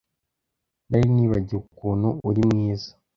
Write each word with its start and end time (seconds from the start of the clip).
Nari 0.89 1.07
nibagiwe 1.15 1.59
ukuntu 1.67 2.07
uri 2.29 2.41
mwiza 2.49 2.89